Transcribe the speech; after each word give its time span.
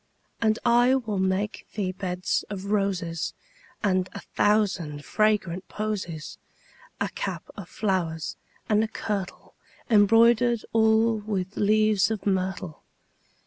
And 0.41 0.57
I 0.65 0.95
will 0.95 1.19
make 1.19 1.67
thee 1.75 1.91
beds 1.91 2.43
of 2.49 2.71
roses 2.71 3.35
And 3.83 4.09
a 4.13 4.21
thousand 4.33 5.05
fragrant 5.05 5.67
posies; 5.67 6.39
10 6.99 7.05
A 7.05 7.09
cap 7.11 7.43
of 7.55 7.69
flowers, 7.69 8.35
and 8.67 8.83
a 8.83 8.87
kirtle 8.87 9.53
Embroider'd 9.91 10.65
all 10.73 11.17
with 11.19 11.55
leaves 11.55 12.09
of 12.09 12.25
myrtle. 12.25 12.81